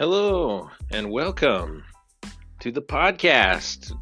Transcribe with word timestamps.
Hello 0.00 0.70
and 0.92 1.10
welcome 1.10 1.84
to 2.60 2.72
the 2.72 2.80
podcast, 2.80 3.92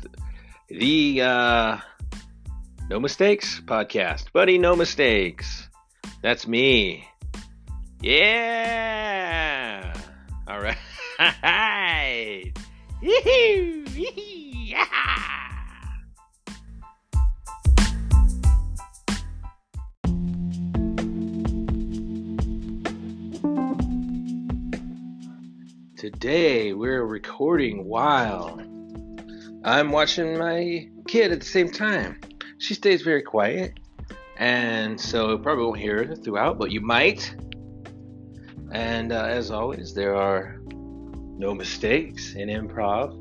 the 0.69 1.21
uh, 1.21 1.79
No 2.89 3.01
Mistakes 3.01 3.61
podcast. 3.67 4.33
Buddy, 4.33 4.59
no 4.59 4.77
mistakes. 4.77 5.69
That's 6.23 6.47
me. 6.47 7.05
Yeah. 8.01 9.93
All 10.47 10.61
right. 10.61 10.79
Today 26.13 26.73
we're 26.73 27.05
recording 27.05 27.85
while 27.85 28.59
I'm 29.63 29.91
watching 29.91 30.39
my 30.39 30.89
kid 31.07 31.33
at 31.33 31.41
the 31.41 31.47
same 31.47 31.71
time. 31.71 32.19
She 32.57 32.73
stays 32.73 33.03
very 33.03 33.21
quiet, 33.21 33.79
and 34.39 34.99
so 34.99 35.33
you 35.33 35.39
probably 35.39 35.67
won't 35.67 35.79
hear 35.79 35.99
it 35.99 36.25
throughout, 36.25 36.59
but 36.59 36.71
you 36.71 36.81
might. 36.81 37.37
And 38.73 39.13
uh, 39.13 39.25
as 39.25 39.51
always, 39.51 39.93
there 39.93 40.17
are 40.17 40.59
no 40.65 41.53
mistakes 41.53 42.33
in 42.33 42.49
improv. 42.49 43.13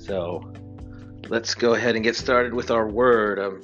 So 0.00 0.52
let's 1.28 1.52
go 1.56 1.74
ahead 1.74 1.96
and 1.96 2.04
get 2.04 2.14
started 2.14 2.54
with 2.54 2.70
our 2.70 2.86
word. 2.86 3.40
I'm 3.40 3.60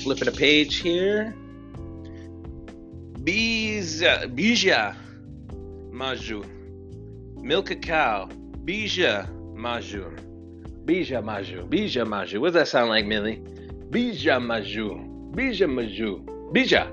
flipping 0.00 0.26
a 0.26 0.32
page 0.32 0.78
here. 0.78 1.32
Bija, 3.22 4.34
bija, 4.34 4.96
mazhoo. 5.92 6.57
Milk 7.42 7.70
a 7.70 7.76
cow. 7.76 8.28
Bija 8.64 9.28
Mazhoo. 9.54 10.16
Bija 10.84 11.22
Mazhoo. 11.22 11.68
Bija 11.68 12.06
Mazhoo. 12.06 12.40
What 12.40 12.48
does 12.48 12.54
that 12.54 12.68
sound 12.68 12.90
like, 12.90 13.06
Milly? 13.06 13.36
Bija 13.90 14.40
Mazhoo. 14.40 15.32
Bija 15.32 15.66
Mazhoo. 15.68 16.24
Bija 16.52 16.90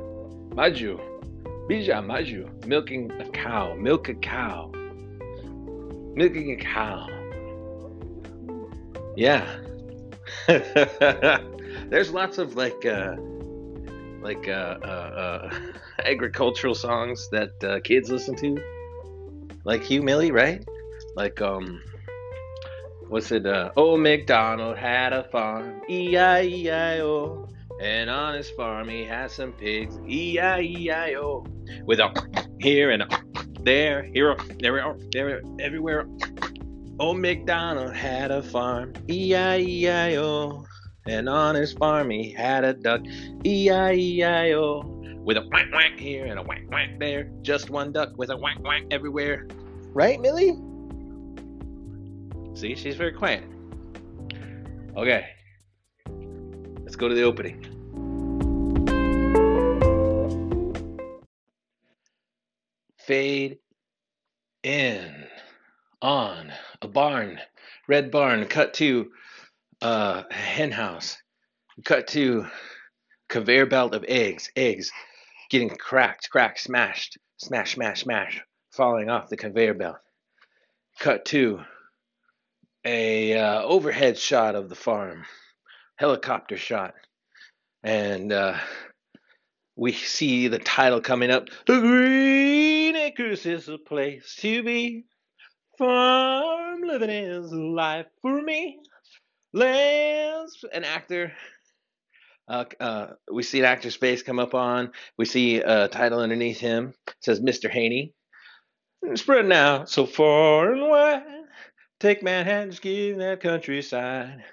Mazhoo. 0.54 1.00
Bija 1.70 2.04
Mazhoo. 2.06 2.66
Milking 2.66 3.12
a 3.20 3.30
cow. 3.30 3.76
Milk 3.76 4.10
a 4.10 4.14
cow. 4.16 4.72
Milking 6.16 6.52
a 6.52 6.58
cow. 6.58 7.08
Yeah. 9.18 9.60
There's 10.48 12.12
lots 12.12 12.38
of 12.38 12.56
like 12.56 12.86
uh 12.86 13.16
like 14.22 14.48
uh, 14.48 14.78
uh, 14.84 15.50
uh 15.56 15.60
agricultural 16.04 16.74
songs 16.74 17.30
that 17.30 17.64
uh, 17.64 17.80
kids 17.82 18.10
listen 18.10 18.36
to 18.38 18.75
like 19.66 19.90
you 19.90 20.02
Milly, 20.02 20.32
right? 20.32 20.64
Like 21.16 21.42
um, 21.42 21.82
what's 23.10 23.32
it? 23.32 23.46
Uh, 23.46 23.72
Old 23.76 24.00
MacDonald 24.00 24.78
had 24.78 25.12
a 25.12 25.24
farm, 25.26 25.82
E-I-E-I-O, 25.90 27.50
and 27.82 28.10
on 28.10 28.36
his 28.36 28.50
farm 28.52 28.88
he 28.88 29.04
had 29.04 29.32
some 29.32 29.52
pigs, 29.54 30.00
E-I-E-I-O, 30.08 31.46
with 31.86 32.00
a 32.00 32.48
here 32.60 32.92
and 32.92 33.04
a 33.04 33.08
there, 33.62 34.04
here, 34.04 34.38
there, 34.60 34.74
we 34.74 34.80
are, 34.80 34.96
there, 35.12 35.42
everywhere. 35.60 36.08
Old 36.98 37.18
MacDonald 37.18 37.94
had 37.94 38.32
a 38.32 38.42
farm, 38.42 38.94
E-I-E-I-O, 39.10 40.66
and 41.08 41.28
on 41.28 41.56
his 41.56 41.74
farm 41.74 42.10
he 42.10 42.32
had 42.32 42.64
a 42.64 42.74
duck, 42.74 43.02
E-I-E-I-O 43.44 44.95
with 45.26 45.38
a 45.38 45.42
whack 45.52 45.66
whack 45.74 45.98
here 45.98 46.28
and 46.28 46.38
a 46.38 46.44
whack 46.44 46.62
whack 46.70 47.00
there. 47.00 47.32
Just 47.42 47.72
one 47.72 47.92
duck 47.92 48.16
with 48.16 48.30
a 48.30 48.38
whack 48.38 48.60
whack 48.62 48.84
everywhere. 48.92 49.48
Right, 49.92 50.22
Milly? 50.22 50.56
See, 52.54 52.76
she's 52.76 52.96
very 52.96 53.12
quiet. 53.12 53.44
Okay. 54.96 55.28
Let's 56.84 56.96
go 56.96 57.10
to 57.10 57.16
the 57.16 57.24
opening. 57.24 57.66
Fade 63.00 63.58
in 64.64 65.26
on 66.02 66.52
a 66.82 66.88
barn, 66.88 67.40
red 67.88 68.12
barn, 68.12 68.46
cut 68.46 68.76
to 68.76 69.12
uh, 69.82 70.24
a 70.30 70.34
hen 70.34 70.72
house, 70.72 71.18
cut 71.84 72.08
to 72.08 72.46
conveyor 73.28 73.66
belt 73.66 73.96
of 73.96 74.06
eggs, 74.08 74.52
eggs 74.56 74.92
getting 75.56 75.70
cracked, 75.70 76.30
cracked, 76.30 76.60
smashed, 76.60 77.18
smash, 77.38 77.76
smash, 77.76 78.02
smash, 78.02 78.42
falling 78.72 79.10
off 79.10 79.30
the 79.30 79.38
conveyor 79.38 79.74
belt. 79.74 79.96
Cut 81.00 81.24
to 81.28 81.62
a 82.84 83.40
uh, 83.40 83.62
overhead 83.62 84.18
shot 84.18 84.56
of 84.56 84.68
the 84.68 84.76
farm, 84.76 85.24
helicopter 85.96 86.58
shot, 86.58 86.94
and 87.84 88.34
uh, 88.34 88.58
we 89.78 89.94
see 89.94 90.50
the 90.50 90.60
title 90.60 91.00
coming 91.00 91.32
up. 91.32 91.48
The 91.68 91.80
Green 91.80 92.98
Acres 92.98 93.46
is 93.46 93.70
a 93.70 93.78
place 93.78 94.36
to 94.42 94.62
be. 94.62 95.06
Farm 95.78 96.82
living 96.82 97.10
is 97.10 97.50
life 97.54 98.08
for 98.22 98.42
me. 98.42 98.80
Lands, 99.54 100.66
an 100.74 100.84
actor 100.84 101.32
uh, 102.48 102.66
uh, 102.80 103.08
we 103.32 103.44
see 103.44 103.60
an 103.60 103.66
actor's 103.66 103.96
face 103.96 104.22
come 104.22 104.40
up 104.40 104.54
on. 104.54 104.92
We 105.18 105.26
see 105.26 105.58
a 105.58 105.88
title 105.88 106.20
underneath 106.20 106.60
him. 106.60 106.94
It 107.08 107.16
says 107.22 107.42
Mr. 107.42 107.70
Haney. 107.70 108.14
Spread 109.16 109.46
now 109.46 109.86
so 109.86 110.06
far 110.06 110.74
and 110.74 110.82
wide. 110.82 111.24
Take 112.00 112.24
Manhattan, 112.24 112.72
ski 112.72 113.12
in 113.12 113.20
that 113.20 113.42
countryside. 113.42 114.44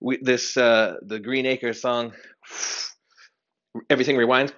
We, 0.00 0.18
this 0.20 0.56
uh, 0.56 0.96
the 1.02 1.20
Green 1.20 1.46
Acres 1.46 1.80
song. 1.80 2.12
Everything 3.88 4.16
rewinds. 4.16 4.52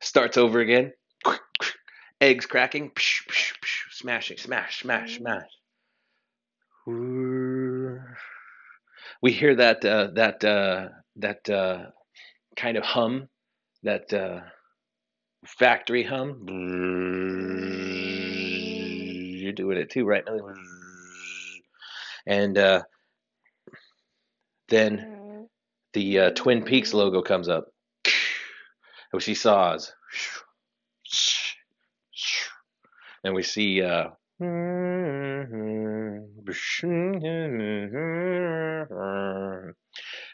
Starts 0.00 0.36
over 0.36 0.60
again. 0.60 0.92
Eggs 2.20 2.46
cracking. 2.46 2.90
Smashing. 3.90 4.38
Smash. 4.38 4.80
Smash. 4.80 5.18
Smash 5.18 5.48
we 9.22 9.32
hear 9.32 9.54
that 9.54 9.84
uh, 9.84 10.08
that 10.14 10.44
uh, 10.44 10.88
that 11.16 11.48
uh, 11.48 11.86
kind 12.56 12.76
of 12.76 12.82
hum, 12.84 13.28
that 13.84 14.12
uh, 14.12 14.40
factory 15.46 16.02
hum. 16.02 16.44
You're 19.40 19.52
doing 19.52 19.78
it 19.78 19.90
too, 19.90 20.04
right? 20.04 20.24
And 22.26 22.58
uh, 22.58 22.82
then 24.68 25.48
the 25.92 26.18
uh, 26.18 26.30
Twin 26.30 26.64
Peaks 26.64 26.92
logo 26.92 27.22
comes 27.22 27.48
up. 27.48 27.66
We 29.12 29.20
see 29.20 29.34
saws. 29.34 29.92
And 33.24 33.34
we 33.34 33.42
see 33.42 33.82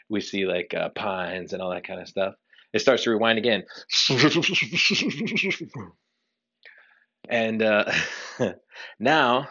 we 0.09 0.21
see 0.21 0.45
like 0.45 0.73
uh, 0.73 0.89
pines 0.89 1.53
and 1.53 1.61
all 1.61 1.69
that 1.71 1.85
kind 1.85 2.01
of 2.01 2.07
stuff. 2.07 2.33
It 2.73 2.79
starts 2.79 3.03
to 3.03 3.11
rewind 3.11 3.37
again. 3.39 3.63
and 7.29 7.61
uh, 7.61 7.91
now 8.99 9.49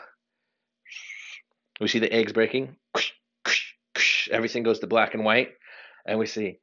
we 1.80 1.88
see 1.88 1.98
the 1.98 2.12
eggs 2.12 2.32
breaking. 2.32 2.76
Everything 4.30 4.62
goes 4.62 4.78
to 4.80 4.86
black 4.86 5.15
and 5.15 5.25
white. 5.25 5.50
And 6.06 6.19
we 6.19 6.26
see 6.26 6.59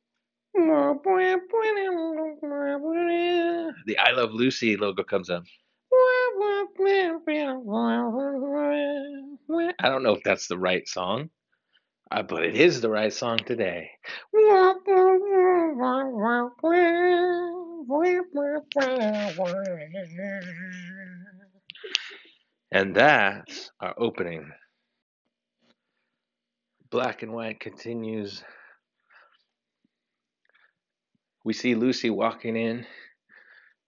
the 3.86 3.98
I 3.98 4.12
Love 4.12 4.32
Lucy 4.32 4.78
logo 4.78 5.04
comes 5.04 5.30
up. 5.30 5.44
I 9.80 9.90
don't 9.90 10.04
know 10.04 10.14
if 10.16 10.24
that's 10.24 10.48
the 10.48 10.58
right 10.58 10.88
song, 10.88 11.30
uh, 12.12 12.24
but 12.24 12.44
it 12.44 12.56
is 12.56 12.82
the 12.82 12.90
right 12.90 13.14
song 13.14 13.38
today. 13.40 13.92
And 22.72 22.96
that's 22.96 23.72
our 23.80 23.94
opening. 23.98 24.52
Black 26.90 27.24
and 27.24 27.34
white 27.34 27.60
continues. 27.60 28.44
We 31.44 31.54
see 31.54 31.76
Lucy 31.76 32.10
walking 32.10 32.56
in, 32.56 32.86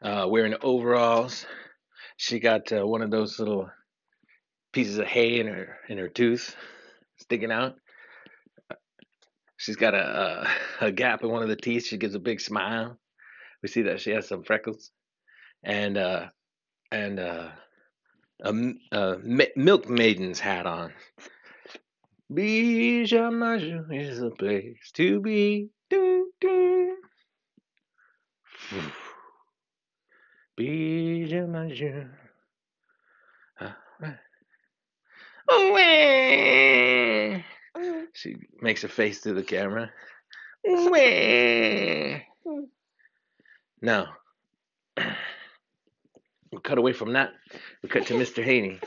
uh, 0.02 0.28
wearing 0.30 0.56
overalls. 0.62 1.46
She 2.18 2.40
got 2.40 2.72
uh, 2.72 2.86
one 2.86 3.02
of 3.02 3.12
those 3.12 3.40
little 3.40 3.70
pieces 4.74 4.98
of 4.98 5.06
hay 5.08 5.40
in 5.40 5.48
her 5.48 5.78
in 5.88 5.98
her 5.98 6.10
tooth 6.10 6.56
sticking 7.18 7.52
out. 7.52 7.76
She's 9.56 9.76
got 9.76 9.94
a, 9.96 10.48
a, 10.82 10.88
a 10.88 10.92
gap 10.92 11.24
in 11.24 11.30
one 11.30 11.42
of 11.44 11.50
the 11.50 11.56
teeth. 11.56 11.86
She 11.86 11.98
gives 11.98 12.16
a 12.16 12.20
big 12.20 12.42
smile. 12.42 13.00
We 13.62 13.70
see 13.70 13.84
that 13.84 14.00
she 14.00 14.12
has 14.12 14.28
some 14.28 14.44
freckles, 14.44 14.92
and 15.64 15.98
uh, 15.98 16.28
and 16.92 17.20
uh, 17.20 17.50
a, 18.44 18.54
a 18.92 19.18
milk 19.56 19.90
maiden's 19.90 20.40
hat 20.40 20.66
on. 20.66 20.94
Bija 22.32 23.32
Mazhoo 23.32 23.86
is 23.92 24.22
a 24.22 24.30
place 24.32 24.92
to 24.94 25.22
be. 25.22 25.70
Do, 25.90 26.32
do. 26.42 26.98
Bija 30.60 31.46
Mazhoo. 31.48 32.10
She 38.14 38.36
makes 38.62 38.84
a 38.84 38.88
face 38.88 39.22
to 39.22 39.34
the 39.34 39.44
camera. 39.44 39.92
Now, 43.82 44.16
we 46.52 46.60
cut 46.64 46.80
away 46.80 46.94
from 46.94 47.14
that. 47.14 47.34
We 47.84 47.90
cut 47.90 48.08
to 48.08 48.16
Mr. 48.16 48.44
Haney. 48.44 48.80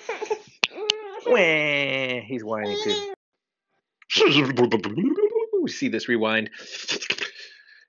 He's 2.26 2.42
whining 2.44 2.78
too. 2.82 3.14
We 5.62 5.70
see 5.70 5.88
this 5.88 6.08
rewind. 6.08 6.50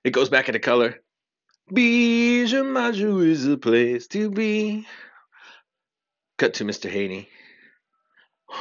It 0.04 0.12
goes 0.12 0.28
back 0.28 0.48
into 0.48 0.60
color. 0.60 1.02
Bija 1.70 2.64
Mazhoo 2.64 3.24
is 3.26 3.46
a 3.46 3.56
place 3.56 4.06
to 4.08 4.30
be. 4.30 4.86
Cut 6.36 6.54
to 6.54 6.64
Mr. 6.64 6.90
Haney. 6.90 7.28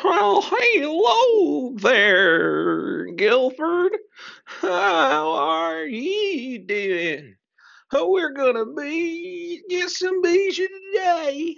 Well, 0.04 0.42
hello 0.42 1.74
there, 1.76 3.08
Guilford. 3.14 3.92
How 4.46 5.32
are 5.32 5.84
ye 5.84 6.60
doing? 6.60 7.36
Oh, 7.92 8.12
We're 8.12 8.34
gonna 8.34 8.66
be 8.66 9.64
get 9.68 9.90
some 9.90 10.22
Bijou 10.22 10.68
today. 10.68 11.56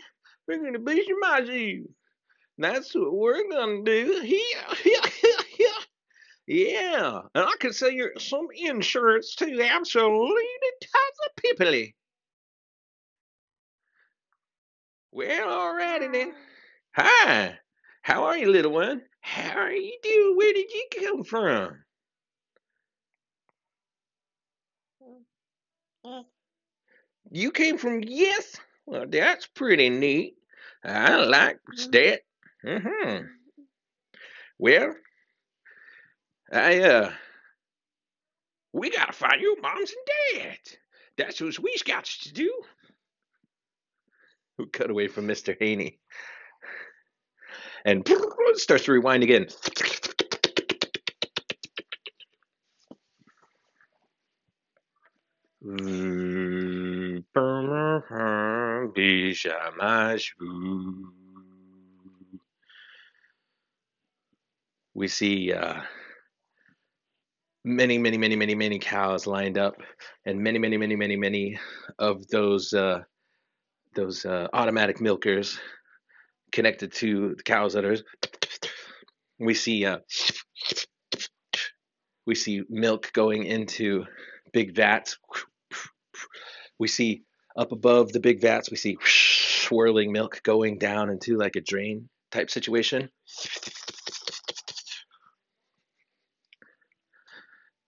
We're 0.48 0.63
gonna 0.63 0.80
Bijou 0.80 1.19
Mazhoo. 1.22 1.84
That's 2.57 2.95
what 2.95 3.13
we're 3.13 3.50
gonna 3.51 3.84
do. 3.84 4.40
Yeah, 6.45 7.22
and 7.36 7.45
I 7.45 7.54
can 7.60 7.74
sell 7.74 7.90
you 7.92 8.12
some 8.18 8.48
insurance 8.56 9.36
too. 9.36 9.62
Absolutely, 9.62 10.44
tons 10.81 11.18
of 11.25 11.44
pippily. 11.44 11.94
Well, 15.12 15.48
alrighty 15.48 16.12
then. 16.12 16.34
Hi. 16.95 17.60
How 18.01 18.25
are 18.25 18.38
you, 18.38 18.50
little 18.50 18.72
one? 18.72 19.04
How 19.22 19.57
are 19.57 19.72
you 19.72 19.98
doing? 20.04 20.36
Where 20.36 20.54
did 20.54 20.72
you 20.72 20.88
come 21.00 21.24
from? 21.24 21.84
You 27.31 27.51
came 27.51 27.78
from 27.78 28.04
yes? 28.04 28.57
Well, 28.86 29.06
that's 29.07 29.48
pretty 29.48 29.90
neat. 29.90 30.36
I 30.84 31.16
like 31.24 31.60
that. 31.92 32.22
Mm-hmm. 32.66 33.25
Well, 34.60 34.94
I 36.53 36.81
uh, 36.81 37.11
we 38.73 38.91
gotta 38.91 39.13
find 39.13 39.41
your 39.41 39.59
moms 39.59 39.91
and 39.91 40.44
dads. 40.44 40.77
That's 41.17 41.41
what 41.41 41.57
we 41.59 41.75
got 41.85 42.05
to 42.05 42.33
do. 42.33 42.51
We 44.59 44.67
cut 44.67 44.91
away 44.91 45.07
from 45.07 45.27
Mr. 45.27 45.57
Haney 45.59 46.00
and 47.85 48.07
starts 48.55 48.85
to 48.85 48.91
rewind 48.91 49.23
again. 49.23 49.47
We 64.95 65.07
see 65.07 65.51
uh, 65.51 65.81
many, 67.63 67.98
many, 67.98 68.18
many, 68.18 68.36
many, 68.36 68.56
many 68.56 68.80
cows 68.80 69.25
lined 69.27 69.57
up, 69.57 69.75
and 70.25 70.39
many, 70.39 70.60
many, 70.60 70.77
many, 70.77 70.95
many, 70.95 71.15
many 71.15 71.60
of 72.00 72.27
those 72.27 72.74
uh, 72.74 73.01
those 73.95 74.25
uh, 74.25 74.48
automatic 74.54 75.00
milkers 75.00 75.60
connected 76.51 76.94
to 76.94 77.36
the 77.36 77.44
cows 77.44 77.74
that 77.74 77.86
are. 77.86 77.98
We 79.39 79.54
see 79.54 79.86
uh, 79.86 80.00
we 82.25 82.36
see 82.36 82.63
milk 82.69 83.12
going 83.13 83.44
into 83.44 84.06
big 84.51 84.75
vats. 84.75 85.18
We 86.80 86.88
see 86.88 87.24
up 87.56 87.71
above 87.71 88.12
the 88.12 88.19
big 88.19 88.42
vats, 88.42 88.71
we 88.71 88.77
see 88.77 88.98
swirling 89.04 90.12
milk 90.12 90.42
going 90.44 90.77
down 90.77 91.09
into 91.09 91.38
like 91.38 91.56
a 91.56 91.62
drain 91.62 92.09
type 92.31 92.50
situation. 92.50 93.09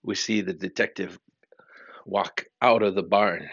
We 0.06 0.16
see 0.16 0.42
the 0.42 0.54
detective 0.54 1.20
walk 2.06 2.46
out 2.62 2.84
of 2.84 2.96
the 2.96 3.04
barn 3.04 3.50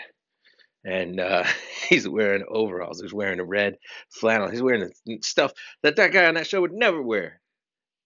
and 0.85 1.21
uh, 1.21 1.45
he's 1.89 2.09
wearing 2.09 2.45
overalls. 2.49 3.01
He's 3.01 3.15
wearing 3.15 3.41
a 3.41 3.45
red 3.45 3.79
flannel. 4.11 4.51
He's 4.51 4.63
wearing 4.63 4.91
stuff 5.23 5.53
that 5.83 5.97
that 5.97 6.13
guy 6.13 6.27
on 6.27 6.35
that 6.35 6.47
show 6.47 6.61
would 6.61 6.73
never 6.73 7.01
wear, 7.01 7.41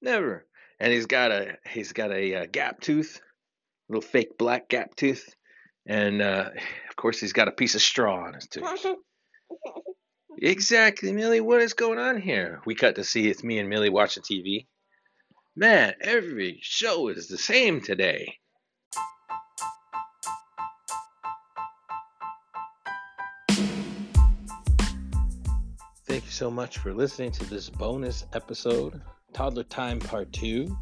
never. 0.03 0.47
And 0.79 0.93
he's 0.93 1.07
got 1.07 1.33
a 1.33 1.57
he's 1.71 1.93
got 1.93 2.11
a, 2.11 2.33
a 2.33 2.43
uh, 2.43 2.47
gap 2.51 2.81
tooth, 2.81 3.21
little 3.89 4.03
fake 4.03 4.37
black 4.39 4.69
gap 4.69 4.95
tooth, 4.95 5.35
and 5.87 6.21
uh, 6.21 6.51
of 6.91 6.97
course 6.97 7.19
he's 7.19 7.33
got 7.33 7.49
a 7.49 7.53
piece 7.53 7.75
of 7.75 7.83
straw 7.83 8.27
on 8.27 8.35
his 8.35 8.47
tooth. 8.47 8.65
exactly, 10.39 11.13
Milly. 11.13 11.41
What 11.41 11.63
is 11.63 11.73
going 11.73 11.99
on 11.99 12.21
here? 12.21 12.61
We 12.67 12.75
cut 12.75 12.97
to 12.97 13.05
see 13.05 13.29
it's 13.29 13.43
me 13.43 13.59
and 13.59 13.71
Milly 13.71 13.89
watching 13.89 14.23
TV. 14.23 14.67
Man, 15.58 15.94
every 16.03 16.58
show 16.61 17.08
is 17.08 17.29
the 17.29 17.38
same 17.38 17.81
today. 17.81 18.35
Thank 26.05 26.26
you 26.26 26.31
so 26.31 26.50
much 26.50 26.76
for 26.76 26.93
listening 26.93 27.31
to 27.31 27.47
this 27.47 27.70
bonus 27.70 28.26
episode, 28.35 29.00
Toddler 29.32 29.62
Time 29.62 29.99
Part 29.99 30.31
2. 30.35 30.76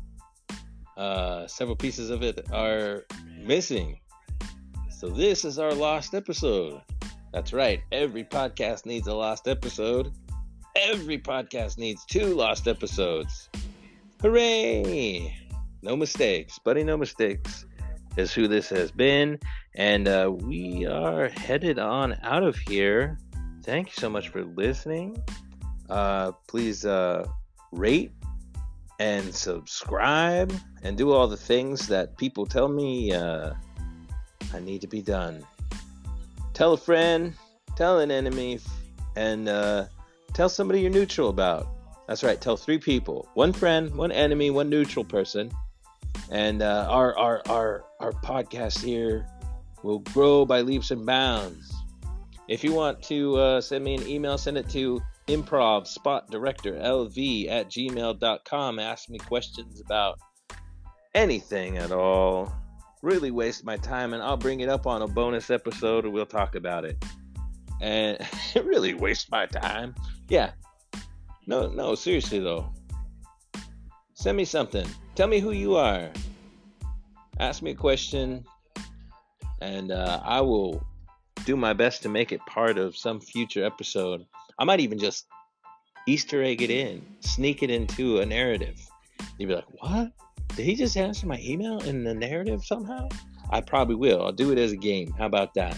Uh, 0.96 1.46
several 1.46 1.76
pieces 1.76 2.10
of 2.10 2.24
it 2.24 2.40
are 2.52 3.04
missing. 3.38 4.00
So, 4.90 5.08
this 5.08 5.44
is 5.44 5.60
our 5.60 5.72
lost 5.72 6.14
episode. 6.14 6.82
That's 7.32 7.52
right, 7.52 7.80
every 7.92 8.24
podcast 8.24 8.86
needs 8.86 9.06
a 9.06 9.14
lost 9.14 9.46
episode. 9.46 10.10
Every 10.74 11.18
podcast 11.18 11.78
needs 11.78 12.04
two 12.06 12.34
lost 12.34 12.66
episodes. 12.66 13.48
Hooray! 14.24 15.36
No 15.82 15.96
mistakes, 15.96 16.58
buddy, 16.58 16.82
no 16.82 16.96
mistakes 16.96 17.66
is 18.16 18.32
who 18.32 18.48
this 18.48 18.70
has 18.70 18.90
been. 18.90 19.38
And 19.74 20.08
uh, 20.08 20.32
we 20.34 20.86
are 20.86 21.28
headed 21.28 21.78
on 21.78 22.16
out 22.22 22.42
of 22.42 22.56
here 22.56 23.18
thank 23.64 23.88
you 23.88 23.94
so 23.94 24.10
much 24.10 24.28
for 24.28 24.44
listening. 24.44 25.16
Uh, 25.88 26.32
please 26.46 26.84
uh, 26.84 27.26
rate 27.72 28.12
and 29.00 29.34
subscribe 29.34 30.52
and 30.82 30.96
do 30.96 31.12
all 31.12 31.26
the 31.26 31.36
things 31.36 31.88
that 31.88 32.16
people 32.18 32.46
tell 32.46 32.68
me 32.68 33.12
uh, 33.12 33.54
I 34.52 34.60
need 34.60 34.82
to 34.82 34.86
be 34.86 35.00
done. 35.00 35.44
Tell 36.52 36.74
a 36.74 36.76
friend, 36.76 37.34
tell 37.74 37.98
an 37.98 38.10
enemy, 38.10 38.60
and 39.16 39.48
uh, 39.48 39.86
tell 40.34 40.48
somebody 40.48 40.82
you're 40.82 40.90
neutral 40.90 41.30
about. 41.30 41.66
That's 42.06 42.22
right. 42.22 42.40
Tell 42.40 42.56
three 42.56 42.78
people: 42.78 43.28
one 43.34 43.52
friend, 43.52 43.94
one 43.94 44.12
enemy, 44.12 44.50
one 44.50 44.68
neutral 44.68 45.04
person. 45.04 45.50
And 46.30 46.62
uh, 46.62 46.86
our 46.88 47.16
our 47.18 47.42
our 47.48 47.84
our 48.00 48.12
podcast 48.12 48.82
here 48.82 49.26
will 49.82 50.00
grow 50.00 50.44
by 50.44 50.62
leaps 50.62 50.90
and 50.90 51.04
bounds. 51.04 51.72
If 52.48 52.62
you 52.62 52.72
want 52.72 53.02
to 53.04 53.36
uh, 53.36 53.60
send 53.60 53.84
me 53.84 53.94
an 53.94 54.06
email, 54.06 54.36
send 54.36 54.58
it 54.58 54.68
to 54.70 55.00
improv 55.28 55.86
spot 55.86 56.30
director 56.30 56.72
lv 56.72 57.50
at 57.50 57.70
gmail.com. 57.70 58.78
Ask 58.78 59.08
me 59.08 59.18
questions 59.18 59.80
about 59.80 60.18
anything 61.14 61.78
at 61.78 61.92
all. 61.92 62.52
Really 63.02 63.30
waste 63.30 63.64
my 63.64 63.76
time, 63.76 64.14
and 64.14 64.22
I'll 64.22 64.36
bring 64.36 64.60
it 64.60 64.68
up 64.68 64.86
on 64.86 65.02
a 65.02 65.08
bonus 65.08 65.50
episode, 65.50 66.04
and 66.04 66.12
we'll 66.12 66.26
talk 66.26 66.54
about 66.54 66.84
it. 66.84 67.02
And 67.80 68.18
really 68.54 68.94
waste 68.94 69.30
my 69.30 69.46
time. 69.46 69.94
Yeah. 70.28 70.52
No, 71.46 71.68
no, 71.68 71.94
seriously 71.94 72.38
though. 72.38 72.72
Send 74.14 74.36
me 74.36 74.44
something. 74.44 74.86
Tell 75.14 75.28
me 75.28 75.40
who 75.40 75.52
you 75.52 75.76
are. 75.76 76.10
Ask 77.38 77.62
me 77.62 77.72
a 77.72 77.74
question, 77.74 78.44
and 79.60 79.90
uh, 79.90 80.20
I 80.24 80.40
will 80.40 80.86
do 81.44 81.56
my 81.56 81.72
best 81.72 82.02
to 82.02 82.08
make 82.08 82.32
it 82.32 82.40
part 82.46 82.78
of 82.78 82.96
some 82.96 83.20
future 83.20 83.64
episode. 83.64 84.24
I 84.58 84.64
might 84.64 84.80
even 84.80 84.98
just 84.98 85.26
Easter 86.06 86.42
egg 86.42 86.62
it 86.62 86.70
in, 86.70 87.04
sneak 87.20 87.62
it 87.62 87.70
into 87.70 88.20
a 88.20 88.26
narrative. 88.26 88.80
You'd 89.38 89.48
be 89.48 89.54
like, 89.54 89.64
what? 89.80 90.12
Did 90.56 90.64
he 90.64 90.74
just 90.74 90.96
answer 90.96 91.26
my 91.26 91.40
email 91.42 91.80
in 91.80 92.04
the 92.04 92.14
narrative 92.14 92.64
somehow? 92.64 93.08
I 93.50 93.60
probably 93.60 93.96
will. 93.96 94.22
I'll 94.22 94.32
do 94.32 94.52
it 94.52 94.58
as 94.58 94.72
a 94.72 94.76
game. 94.76 95.12
How 95.18 95.26
about 95.26 95.54
that? 95.54 95.76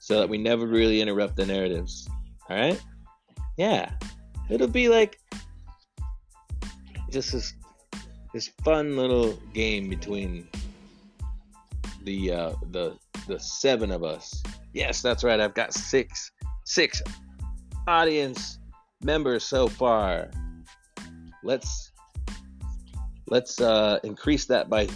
So 0.00 0.18
that 0.18 0.28
we 0.28 0.38
never 0.38 0.66
really 0.66 1.00
interrupt 1.00 1.36
the 1.36 1.46
narratives. 1.46 2.08
All 2.50 2.56
right? 2.56 2.80
Yeah. 3.56 3.92
It'll 4.48 4.68
be 4.68 4.88
like 4.88 5.18
just 7.10 7.32
this 7.32 7.54
this 8.32 8.48
fun 8.64 8.96
little 8.96 9.34
game 9.52 9.88
between 9.88 10.48
the 12.04 12.32
uh, 12.32 12.52
the 12.70 12.96
the 13.28 13.38
seven 13.38 13.90
of 13.90 14.02
us. 14.02 14.42
Yes, 14.72 15.02
that's 15.02 15.22
right. 15.22 15.38
I've 15.40 15.54
got 15.54 15.72
six 15.72 16.30
six 16.64 17.02
audience 17.86 18.58
members 19.02 19.44
so 19.44 19.68
far. 19.68 20.30
Let's 21.42 21.92
let's 23.28 23.60
uh, 23.60 23.98
increase 24.04 24.46
that 24.46 24.68
by 24.68 24.88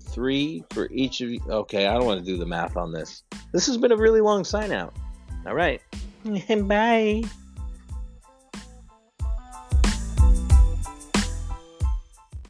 three 0.00 0.64
for 0.70 0.88
each 0.90 1.20
of 1.20 1.30
you. 1.30 1.40
Okay, 1.48 1.86
I 1.86 1.94
don't 1.94 2.06
want 2.06 2.20
to 2.20 2.26
do 2.26 2.36
the 2.36 2.46
math 2.46 2.76
on 2.76 2.92
this. 2.92 3.22
This 3.52 3.66
has 3.66 3.76
been 3.76 3.92
a 3.92 3.96
really 3.96 4.20
long 4.20 4.44
sign 4.44 4.72
out. 4.72 4.94
All 5.46 5.54
right. 5.54 5.80
Bye. 6.68 7.22